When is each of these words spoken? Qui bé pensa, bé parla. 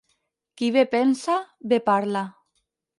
Qui 0.61 0.69
bé 0.77 0.85
pensa, 0.97 1.37
bé 1.75 1.83
parla. 1.93 2.29